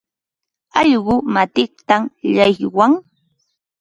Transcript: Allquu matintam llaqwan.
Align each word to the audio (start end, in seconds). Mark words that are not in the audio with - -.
Allquu 0.79 1.15
matintam 1.33 2.03
llaqwan. 2.33 2.93